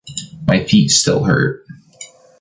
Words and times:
My 0.47 0.65
feet 0.65 0.89
still 0.89 1.23
hurt. 1.25 1.63